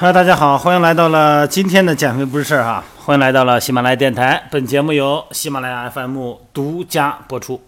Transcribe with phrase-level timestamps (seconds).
[0.00, 4.48] 哈喽大家好，欢迎来到了今天的减肥不是事儿哈，欢迎来到了喜马拉雅电台。
[4.50, 7.60] 本节目由喜马拉雅 FM 独家播出。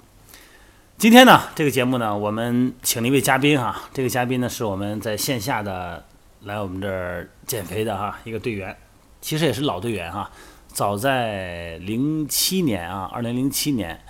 [0.97, 6.03] 今天呢，这个节目呢，我们请了一位嘉宾哈，这个嘉宾呢是我们在线下的
[6.45, 8.75] 来我们这儿减肥的哈一个队员，
[9.21, 10.31] 其实也是老队员哈，
[10.69, 14.01] 早在零七年啊，二零零七年，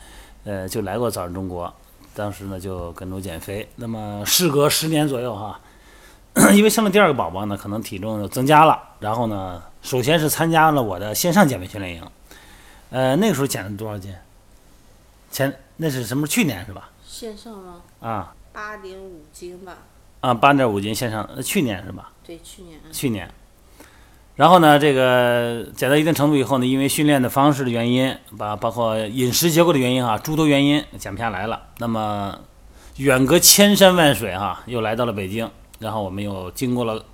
[0.44, 1.74] 呃，就来过早上中国，
[2.14, 5.58] 当时呢就跟着我减肥，那么事隔十年左右哈。
[6.56, 8.80] 因为生了第二个宝宝呢，可能体重增加了。
[9.00, 12.02] 然后呢，首先是参加了我的线上减肥训练营，
[12.90, 14.14] 呃，那个时候减了多少斤？
[15.30, 16.26] 前那是什么？
[16.26, 16.90] 去年是吧？
[17.06, 17.82] 线上吗？
[18.00, 19.76] 啊八点五斤吧。
[20.20, 22.10] 啊，八点五斤线上，呃去年是吧？
[22.24, 22.78] 对，去年。
[22.92, 23.30] 去年。
[24.36, 31.62] 然后呢，这个减到一定程度以后呢，因为训练的方式的原因，把包括饮食结构的原因哈，诸多原因减不下来了。
[31.78, 32.38] 那么
[32.96, 35.50] 远隔千山万水哈，又来到了北京。
[35.82, 37.04] 然后我们又经过了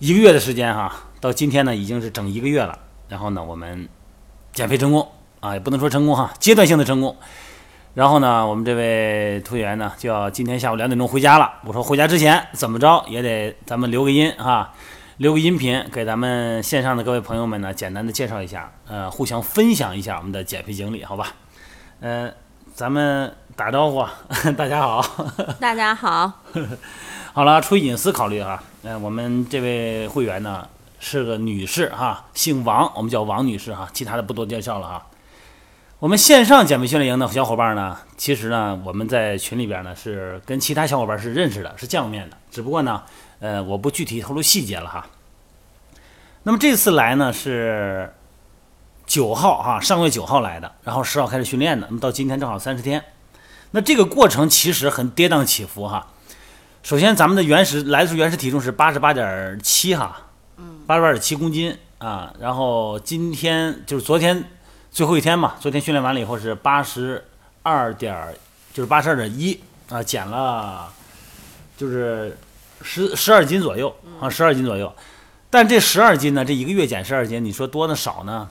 [0.00, 2.76] 一个月的时间哈，到今天呢已经是整一个月了。
[3.08, 3.88] 然后呢，我们
[4.52, 5.06] 减肥成功
[5.38, 7.16] 啊，也不能说成功哈，阶段性的成功。
[7.94, 11.52] 然后呢，我们这位团员呢就要今天下午两点钟回家了。
[11.64, 14.72] 我说回家之前怎么着也得咱们留个音哈，
[15.18, 21.28] 留个音频给咱们线上的各位朋友们呢简单的介绍一下，呃，互相分享一下我们的减肥经历，好吧？
[22.00, 22.28] 呃，
[22.74, 24.04] 咱们打招呼，
[24.58, 25.00] 大家好，
[25.60, 26.32] 大家好。
[27.36, 30.68] 好了，出于隐私考虑哈，嗯，我们这位会员呢
[31.00, 35.06] 是个女士哈，姓王，我们叫王女士哈，其他的不多介绍了哈。
[35.98, 43.02] 我们线上减肥训练营的小伙伴呢，其实呢我们在群里边呢是跟其他小伙伴是认识的，是见过面的，只不过呢，
[43.40, 45.04] 呃，我不具体透露细节了哈。
[46.44, 48.14] 那么这次来呢是
[49.06, 53.02] 九号哈，上个月九号来的，然后十号开始训练的，那么到今天正好三十天。
[53.72, 56.06] 那这个过程其实很跌宕起伏哈。
[56.84, 60.26] 首先，咱们的原始来的时候原始体重是八十八点七哈，
[60.58, 62.30] 嗯，八十八点七公斤啊。
[62.38, 64.44] 然后今天就是昨天
[64.90, 67.24] 最后一天嘛，昨天训练完了以后是八十
[67.62, 68.14] 二点，
[68.74, 69.58] 就是八十二点一
[69.88, 70.92] 啊，减了
[71.74, 72.36] 就是
[72.82, 74.94] 十十二斤左右啊，十二斤左右。
[75.48, 78.46] 但这十二斤呢，这一个月减十二斤，你说多呢少呢？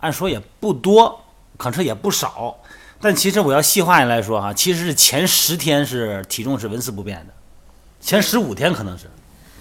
[0.00, 1.24] 按说也不多，
[1.56, 2.58] 可是也不少。
[3.00, 7.34] 但其实我要细化下来说哈，其实是前十天是体重是纹丝不变的。
[8.02, 9.06] 前十五天可能是，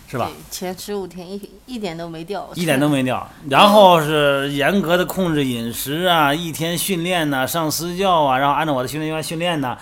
[0.10, 0.30] 是吧？
[0.50, 3.26] 前十五天一一点都没掉，一点都没掉。
[3.48, 9.78] 然后是严格的控制饮食啊，一天训练呐，上私教啊，然后按照我的训练计划训练呐。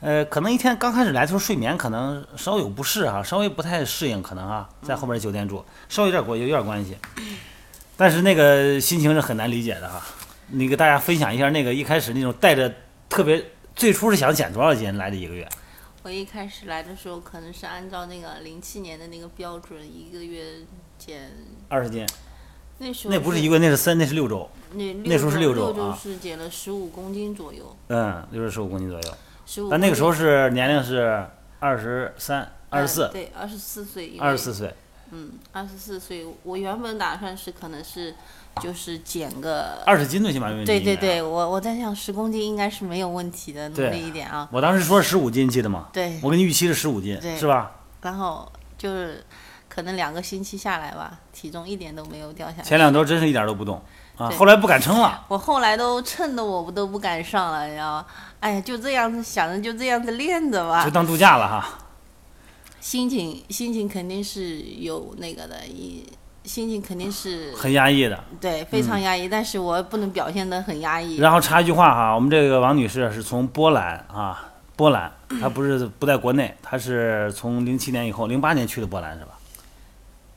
[0.00, 6.96] 呃，可能一天刚开始来的时候睡眠可能稍有不适哈，稍微不太适应，可能啊，在后边酒店住，稍微有点关有点关系。
[7.96, 10.00] 但是那个心情是很难理解的哈。
[10.48, 12.72] 你给大家分享一下那个一开始那种带着
[13.08, 13.44] 特别，
[13.76, 15.46] 最初是想减多少斤来的一个月？
[16.08, 20.42] 我一开始来的时候，可能是按照那个零七年的那个标准，一个月
[20.96, 21.30] 减
[21.68, 22.06] 二十斤。
[22.78, 24.48] 那时候那不是一个月，那是三，那是六周。
[24.72, 27.76] 那那时候是六周六周是减了十五公斤左右。
[27.88, 29.14] 嗯，六周十五公斤左右。
[29.44, 29.68] 十五。
[29.68, 31.26] 但那个时候是年龄是
[31.58, 33.10] 二十三、二十四。
[33.12, 34.16] 对，二十四岁。
[34.18, 34.74] 二十四岁。
[35.10, 36.26] 嗯，二十四岁。
[36.42, 38.14] 我原本打算是可能是。
[38.60, 40.66] 就是减个二十斤最起码没问题。
[40.66, 44.48] 对对对，我我在想十公斤应该是没有问题的，努力一点啊。
[44.52, 45.88] 我当时说十五斤，记得吗？
[45.92, 46.18] 对。
[46.22, 47.72] 我给你预期是十五斤，是吧？
[48.02, 49.24] 然后就是
[49.68, 52.62] 可能两个星期下来吧，体重一点都没有掉下来。
[52.62, 53.82] 前两周真是一点都不动
[54.16, 55.24] 啊，后来不敢称了。
[55.28, 58.06] 我后来都称的我都不敢上了，你知道吗？
[58.40, 60.84] 哎呀，就这样子想着，就这样子练着吧。
[60.84, 61.78] 就当度假了哈。
[62.80, 66.04] 心情心情肯定是有那个的一。
[66.48, 69.28] 心情肯定是很压抑的，对，非常压抑。
[69.28, 71.18] 但是我不能表现得很压抑。
[71.18, 79.32] 然后插一句话哈，我们这个王女士是从波兰啊，波兰，她不是不在国内，她是从零七年以后，零八年去的波兰是吧？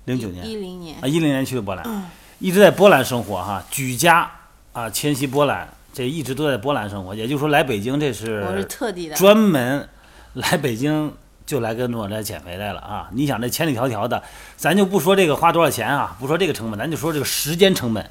[0.04, 4.30] 零九年，一零年啊，一零年去的波兰，一直在波兰生活哈，举家
[4.74, 7.16] 啊迁徙波兰，这一直都在波兰生活。
[7.16, 9.88] 也就是说来北京这是我是特地的，专门
[10.34, 11.14] 来北京。
[11.46, 13.10] 就来跟我这减肥来了啊！
[13.12, 14.22] 你想这千里迢迢的，
[14.56, 18.10] 咱就不说这个花多少钱啊，不说这个成本，咱就说这个时间成本。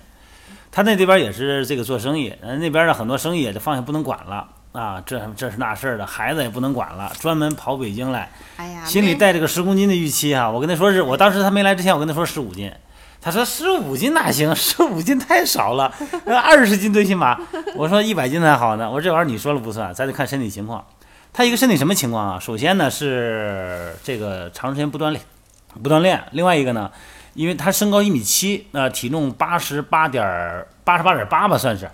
[0.73, 8.31] 他那这边也是这个做生意，那边的很多生意也就放下不能管了啊，这这是那事儿的，孩子也不能管了，专门跑北京来。
[8.57, 10.49] 哎呀，心里带着个十公斤的预期啊！
[10.49, 12.71] 我跟他说是我当时他没来之前，我跟他说十五斤，
[13.21, 14.55] 他说十五斤哪行？
[14.55, 15.93] 十五斤太少了，
[16.27, 17.37] 二十斤最起码。
[17.75, 18.89] 我说一百斤才好呢。
[18.89, 20.85] 我说这玩意儿你说了不算，咱得看身体情况。
[21.33, 22.39] 他一个身体什么情况啊？
[22.41, 25.23] 首先呢是这个长时间不锻炼，
[25.83, 26.23] 不锻炼。
[26.33, 26.91] 另外一个呢，
[27.35, 31.89] 因为他身高一米七，那体重八十八点八十八点八吧，算是，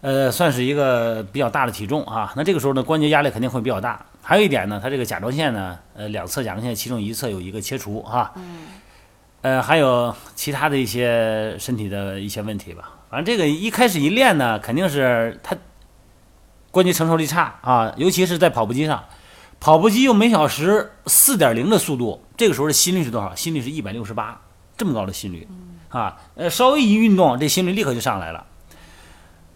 [0.00, 2.32] 呃，算是一个比较大的体重啊。
[2.36, 4.04] 那这个时候呢，关节压力肯定会比较大。
[4.20, 8.34] 还有一点呢，他这个甲状腺呢，呃，两侧甲状腺其中一侧有一个切除哈。
[9.42, 12.90] 呃，还有其他的一些身体的一些问题吧。
[13.08, 15.56] 反正这个一开始一练呢，肯定是他
[16.76, 19.02] 关节承受力差啊，尤其是在跑步机上，
[19.58, 23.34] 跑步机用每小时四点零的速度，这个时候的心率是多少？
[23.34, 24.42] 心率是一百六十八，
[24.76, 25.48] 这么高的心率
[25.88, 28.44] 啊，呃，稍微一运动，这心率立刻就上来了。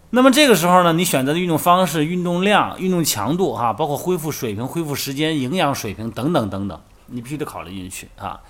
[0.09, 8.41] 那么这个时候呢，你选择的运动方式、运动量、运动强度哈，包括恢复水平、恢复时间、营养水平等等等等，你必须得考虑进去啊。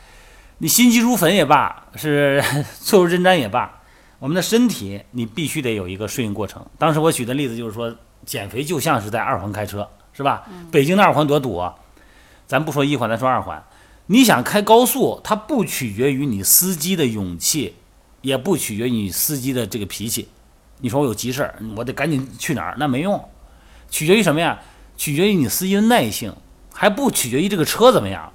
[0.59, 2.41] 你心急如焚也罢，是
[2.79, 3.81] 错入针毡也罢，
[4.19, 6.65] 我们的身体你必须得有一个适应过程。
[6.77, 7.93] 当时我举的例子就是说，
[8.25, 10.43] 减肥就像是在二环开车，是吧？
[10.71, 11.75] 北京的二环多堵啊！
[12.47, 13.63] 咱不说一环，咱说二环。
[14.07, 17.75] 你想开高速，它不取决于你司机的勇气，
[18.21, 20.27] 也不取决于你司机的这个脾气。
[20.79, 22.75] 你说我有急事儿，我得赶紧去哪儿？
[22.77, 23.23] 那没用，
[23.89, 24.59] 取决于什么呀？
[24.97, 26.35] 取决于你司机的耐性，
[26.73, 28.33] 还不取决于这个车怎么样。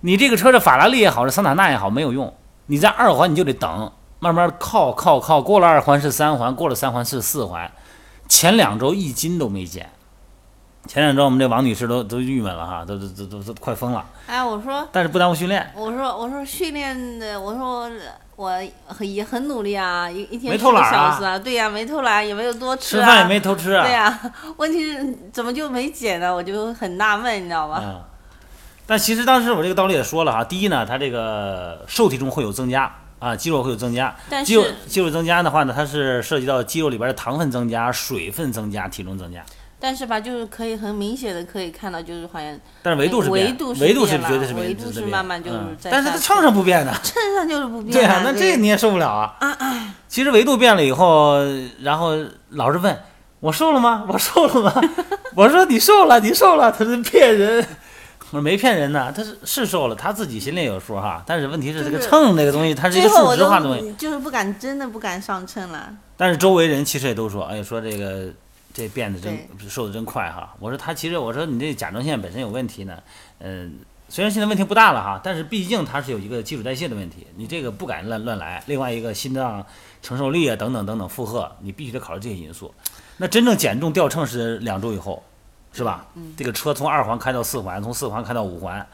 [0.00, 2.34] 你这个车是法拉利也好，是桑塔纳也好，没有用。
[2.66, 7.70] 你在二环你就得等，慢慢靠靠靠，过了二环是三环，过了三环是四环。
[8.28, 9.90] 前两周一斤都没减，
[10.86, 14.04] 前两周我们这王女士都都郁闷了哈，都都都都都快疯了。
[14.26, 15.70] 哎，我说，但是不耽误训练。
[15.74, 17.90] 我说，我说训练的，我说
[18.36, 18.52] 我
[18.86, 23.84] 很也很努力啊，一一天没偷懒啊小时啊，对呀、没偷懒，也没有多吃啊，吃饭也没偷吃啊。
[23.84, 24.20] 对呀、
[24.56, 26.34] 问题是怎么就没减呢？
[26.34, 27.80] 我就很纳闷，你知道吗？
[27.82, 28.02] 嗯，
[28.86, 32.92] 但其实当时我这个道理也说了哈，第一呢，它这个瘦体重会有增加
[33.24, 39.42] 啊，肌肉会有增加，但肌肉肌肉增加的话呢，它是涉及到肌肉里边的糖分增加、水分增加、体重增加，
[39.80, 49.34] 但是吧，就是可以很明显的可以看到，就是好像但是维度是变，维度是维度是变了绝对是变维度是慢慢就是嗯在下但是它秤上不变的，秤上就是不变对啊，啊那这你也受不了啊。
[49.40, 51.38] 啊啊其实维度变了以后，
[51.80, 52.12] 然后
[52.50, 52.94] 老是问
[53.40, 54.04] 我瘦了吗？
[54.06, 54.82] 我瘦了吗？
[55.34, 57.66] 我说你瘦了，你瘦了，他是骗人。
[58.30, 61.22] 我说没骗人呢，他是是瘦了，他自己心里有数哈。
[61.26, 63.82] 但是问题是这个秤这个东西，它是一个数值化的东西。
[63.82, 65.94] 都就是不敢，真的不敢上秤了。
[66.16, 68.28] 但是周围人其实也都说，哎，说这个
[68.72, 69.38] 这变得真
[69.68, 70.54] 瘦的真快哈。
[70.58, 72.98] 我说他其实我说你这甲状腺本身有问题呢，
[73.38, 73.78] 嗯、
[74.08, 78.62] 虽然现在问题不大了哈，但是毕竟它是有一个基础代谢的问题，你这个不敢乱乱来。
[78.66, 79.64] 另外一个心脏
[80.02, 82.74] 承受力啊等等等等负荷，你必须得考虑这些因素。
[83.16, 85.22] 那真正减重掉秤是两周以后，
[85.74, 86.06] 是吧？
[86.36, 88.86] 这个车从二环开到四环，从四环开到五环，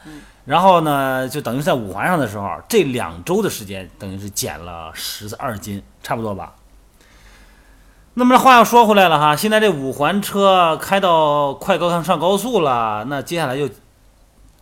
[0.45, 6.55] 然后呢，就等于在五环上的时候，这两周的时间等于是减了十二斤，差不多吧。
[8.15, 13.69] 那么话又说回来了哈，现在这五环车开到快高上上高速了，那接下来就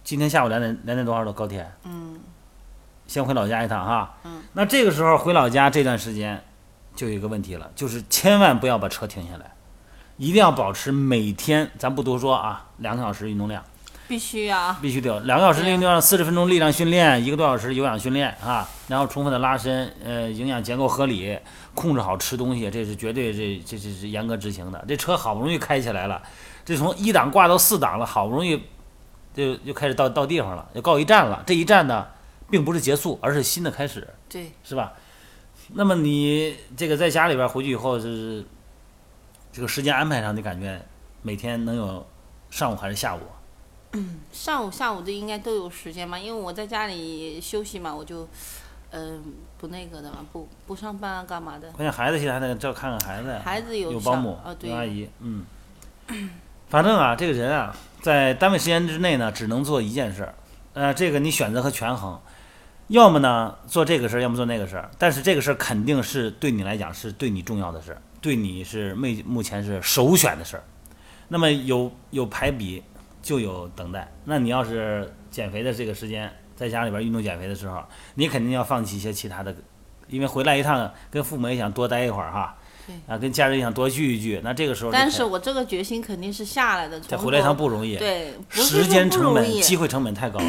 [0.04, 1.72] 今天下午两点两点多少的高铁？
[1.86, 2.20] 嗯，
[3.08, 4.18] 先回老家一趟哈。
[4.26, 4.44] 嗯。
[4.54, 6.44] 那这个时候回老家这段时间，
[6.96, 9.52] 就有一个问题了，就是千万不要把车停下来，
[10.20, 13.64] 一定要保持每天，咱不多说啊，两个小时运动量，
[14.06, 14.78] 必须啊。
[14.82, 21.40] 必须得有两个小时的运动量，四十分钟力量训练，一个多小时有氧训练啊，然后充分的拉伸，呃，营养结构合理，
[21.74, 24.84] 控制好吃东西，这是绝对这这这是严格执行的。
[24.86, 26.22] 这车好不容易开起来了，
[26.66, 28.62] 这从一档挂到四档了，好不容易
[29.34, 31.42] 就就开始到到地方了，就告一站了。
[31.46, 32.06] 这一站呢，
[32.52, 34.06] 并不是结束，而是新的开始。
[34.28, 34.92] 对，是吧？
[35.76, 38.44] 那么你这个在家里边回去以后，就是
[39.52, 40.82] 这个时间安排上，你感觉
[41.22, 42.06] 每天能有
[42.50, 43.20] 上午还是下午？
[44.32, 48.28] 上午、下午的应该都有时间嘛，因为我在家里休息嘛，我就，
[48.92, 49.24] 嗯、
[49.58, 51.72] 不那个的嘛，不不上班啊，干嘛的？
[51.72, 55.46] 关键孩子现在还得照看看孩子呀，孩子有有保姆啊，对有，阿姨，嗯。
[56.70, 60.36] 反正啊，这个人啊，在单位时间之内呢，只能做一件事儿，
[60.74, 62.20] 呃，这个你选择和权衡，
[62.90, 70.64] 要么呢做这个事儿，要么做那个事儿，但是这个事儿肯定是对你来讲是对你重要的事儿，对你是目目前是首选的事儿。
[71.28, 72.84] 那么有有排比，
[73.22, 74.12] 就有等待。
[74.26, 77.84] 那你要是减肥的这个时间，在家里边运动减肥的时候，
[78.16, 79.56] 你肯定要放弃一些其他的，
[80.08, 82.58] 因为回来一趟跟父母也想多待一会儿哈
[82.88, 84.42] 对，啊，跟家人也想多聚一聚。
[84.44, 90.40] 那这个时候就但是我这个决心肯定是下来的，再回来一趟不容易，对，时间成本、机会成本太高，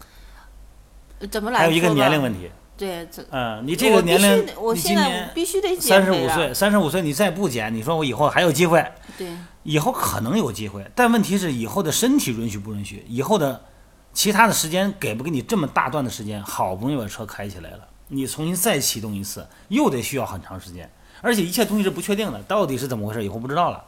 [1.30, 1.60] 怎么来？
[1.60, 2.50] 还有一个年龄问题。
[2.76, 8.84] 对，这嗯，你这个年龄我现在必须得减三十五岁，三十五岁你再不减，你说我以后还有机会？
[9.16, 9.28] 对，
[9.62, 13.04] 以后可能有机会，但问题是以后的身体允许不允许？
[13.08, 13.64] 以后的
[14.12, 16.42] 其他的时间给不给你这么大段的时间？
[16.42, 20.90] 好不容易把车开起来了，你重新再启动一次，又得需要很长时间，
[21.22, 23.24] 而且一切东西是不确定的，到底是怎么回事？
[23.24, 23.82] 以后不知道了。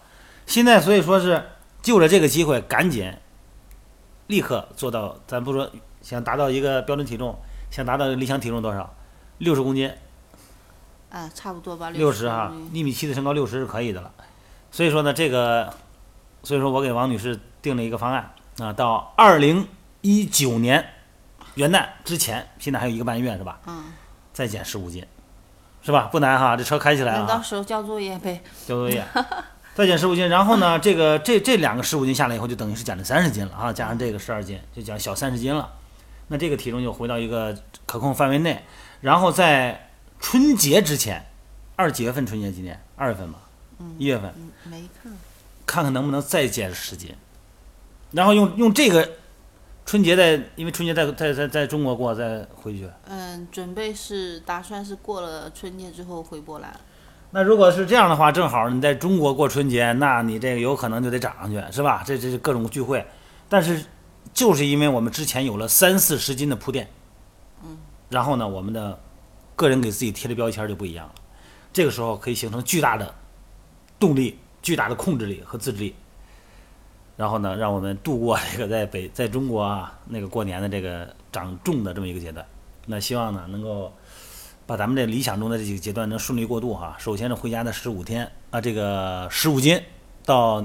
[0.47, 1.42] 现在所以说是
[1.83, 3.12] 就着这个机会，赶紧
[4.28, 7.38] 立刻做到，咱不说想达到一个标准体重，
[7.71, 8.95] 想达到理想体重多少？
[9.39, 9.93] 六十公斤，
[11.11, 14.11] 啊，差不多吧，六十哈，一米七的身高六十是可以的了。
[14.71, 15.73] 所以说呢，这个，
[16.43, 19.69] 所以说我给王女士定了一个方案啊，到二零
[20.01, 20.85] 一九年，
[21.55, 23.61] 元旦之前，现在还有一个半月是吧？
[23.67, 23.85] 嗯，
[24.33, 25.07] 再减十五斤，
[25.83, 26.09] 是吧？
[26.11, 28.43] 不难哈，这车开起来那了，到时候交作业呗。
[28.67, 29.05] 交作业，
[29.75, 35.71] 再减十五斤，然后呢，这个这这两个十五斤下来以后，就等于是减了三十斤了啊，加上这个十二斤，就减小三十斤了。
[36.29, 37.57] 那这个体重就回到一个
[37.87, 38.63] 可控范围内，
[39.01, 41.27] 然后在春节之前，
[41.77, 42.81] 二几月份春节今年？
[42.97, 43.39] 二月份吧，
[43.99, 45.13] 一月份，嗯，没看。
[45.67, 47.15] 看看能不能再减十斤，
[48.13, 49.07] 然后用用这个
[49.85, 52.89] 春节在，因为春节在在在在中国过，再回去。
[53.07, 56.75] 嗯，准备是打算是过了春节之后回波兰。
[57.33, 62.03] 那如果是这样的话，正好你在中国过春节，那你这个有可能就得涨上去，是吧？
[62.05, 63.07] 这这是各种聚会，
[63.47, 63.85] 但是
[64.38, 66.88] 就是因为我们之前有了三四十斤的铺垫，
[67.64, 67.76] 嗯，
[68.09, 68.97] 然后呢，我们的
[69.57, 71.14] 个人给自己贴的标签就不一样了，
[71.73, 73.12] 这个时候可以形成巨大的
[73.99, 75.92] 动力、巨大的控制力和自制力，
[77.16, 82.47] 然后呢，让我们度过这个在北在中国啊那个过年的这个长重的这么一个阶段。
[82.87, 83.92] 那希望呢能够
[84.66, 86.95] 把咱们这理想中的这几个阶段能顺利过渡哈。
[86.97, 89.83] 首先是回家的十五天啊，这个十五斤
[90.25, 90.64] 到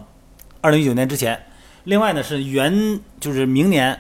[0.62, 1.44] 二零一九年之前，
[1.84, 4.00] 另外呢是元就是明年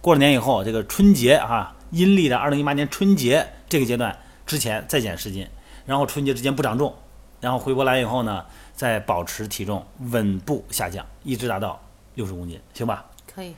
[0.00, 5.46] 过了年以后，这个春节啊，阴历的二零一八年春节这个阶段之前再减十斤，
[5.86, 6.94] 然后春节之间不长重，
[7.40, 8.44] 然后回波兰以后呢，
[8.74, 11.80] 再保持体重稳步下降，一直达到
[12.14, 13.04] 六十公斤，行吧？
[13.34, 13.54] 可以。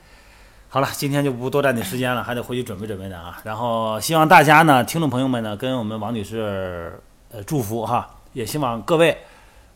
[0.68, 3.40] 好了，今天就不多占你时间了，还得回去准备准备呢啊。
[3.42, 7.00] 然后希望大家呢，听众朋友们呢，跟我们王女士
[7.32, 9.18] 呃祝福哈，也希望各位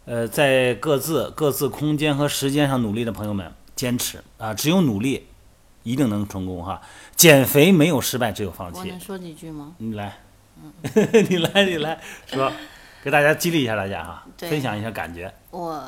[0.04, 5.26] 呃在各自各自空间和时间上努力的朋友们坚持啊，只有努力
[5.82, 6.80] 一定能成功哈。
[7.16, 9.00] 减肥没有失败，只有放弃我能。
[9.00, 9.74] 说几句吗？
[9.78, 10.18] 你来，
[11.28, 12.52] 你来，你来说，
[13.02, 15.32] 给大家激励一下大家哈，分享一下感觉。
[15.50, 15.84] 我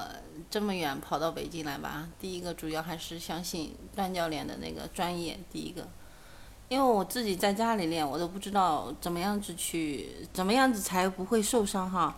[0.50, 5.38] 这么远跑到北京来吧，第一个主要还是相信段教练的那个专业。
[5.52, 5.87] 第一个，
[6.68, 12.16] 因为我自己在家里练，我都不知道怎么样子去，怎么样子才不会受伤哈。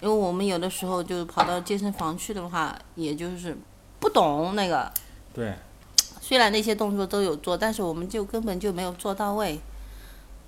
[0.00, 3.56] 因为我们有的时候就跑到健身房去的话，也就是
[3.98, 4.90] 不懂那个，
[5.34, 5.54] 对，
[6.20, 9.58] 虽然那些动作都有做，但是我们就根本就没有做到位。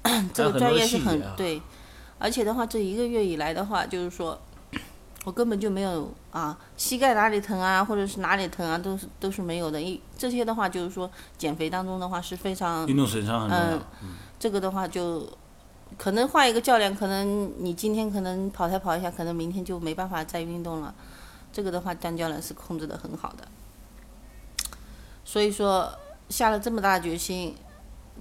[0.33, 1.61] 这个专业是很对，
[2.19, 4.41] 而且的话，这一个月以来的话，就是说，
[5.25, 9.83] 我根本就没有啊，膝盖哪里疼啊，或者是哪里疼啊，都是都是没有的。
[9.83, 13.77] 一这些的话，就是说减肥当中的话是非常运动损伤很重要。
[14.03, 15.29] 嗯这个的话就
[15.99, 20.95] 可能换一个教练，可能你今天可能跑台跑一下，可能明天就没办法再运动了。
[21.53, 23.45] 这个的话，张教练是控制的很好的。
[25.25, 25.93] 所以说
[26.29, 27.55] 下了这么大决心，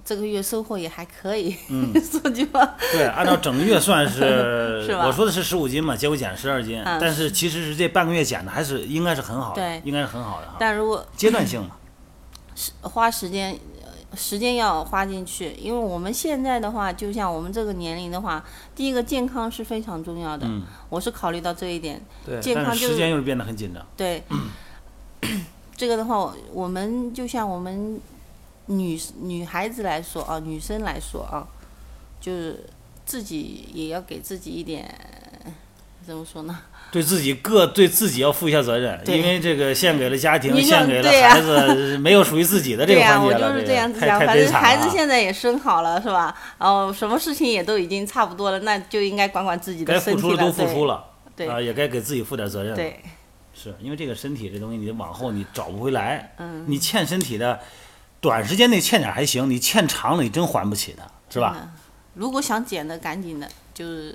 [0.03, 1.55] 这个月收获也还可以。
[1.69, 4.19] 嗯 说句话，对，按照整个月算是，
[4.85, 10.55] 是吧我说的是十五斤嘛，结果减十二斤，嗯但是其实是这半个月减的，还是应该是很好的，对应该是很好的哈。
[10.59, 11.77] 但如果阶段性嘛，
[12.55, 13.78] 是花时间，呃
[14.15, 18.43] 时间要花进去，因为我们现在的话，就像我们这个年龄的话，
[18.75, 20.47] 第一个健康是非常重要的。
[20.47, 22.01] 嗯，我是考虑到这一点。
[22.25, 24.23] 对，健康就是时间又是变得很紧张，对，
[25.77, 28.01] 这个的话，我我们就像我们
[28.65, 31.47] 女女孩子来说啊，女生来说啊，
[32.19, 32.65] 就是
[33.05, 34.93] 自己也要给自己一点，
[36.05, 36.59] 怎么说呢？
[36.91, 44.51] 对自己各对自己要负一下责任，因为这个献给了家庭， 献给了孩子，没有属于自己的这个环节了，我就是这这样子想，反正。
[44.51, 46.35] 孩子现在也生好了，是吧？
[46.57, 50.21] 然后什么事情也都已经差不多了，那就应该管管自己的该身体了。
[50.21, 52.75] 付出的都付出了，对啊，也该给自己负点责任了。
[52.75, 52.99] 对，
[53.53, 56.33] 是因为这个身体这东西，你往后你找不回来。
[56.39, 57.59] 嗯，你欠身体的，
[58.19, 61.55] 短时间内欠点还行，你欠长了你真还不起的，是吧？
[61.55, 61.69] 嗯？
[62.15, 63.47] 如果想减的，赶紧的，
[63.79, 64.13] 就是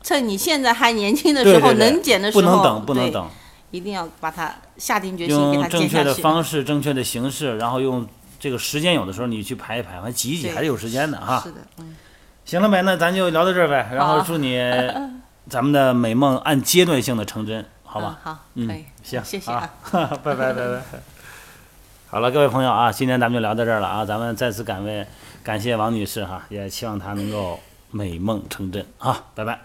[0.00, 3.28] 趁你现在还年轻的时候，能减的时候，不能等，不能，等，
[3.72, 6.14] 一定要把它下定决心给用它正确的。
[6.14, 8.06] 方式、正确的形式，然后用
[8.38, 11.40] 这个时间，有的时候你去排一排，反正挤一挤还是有时间的哈。
[11.42, 11.96] 是的，嗯，
[12.44, 14.56] 行了呗，那咱就聊到这儿呗，然后祝你
[15.48, 18.20] 咱们的美梦按阶段性的成真，好吧？
[18.20, 20.10] 嗯好，嗯行，谢谢啊啊。
[20.22, 20.82] 拜拜拜拜。
[22.08, 25.04] 好了，各位朋友啊，今天咱们就聊到这儿了啊，咱们再次感为
[25.42, 27.58] 感谢王女士哈，也希望她能够
[27.92, 29.60] 美梦成真啊，拜拜。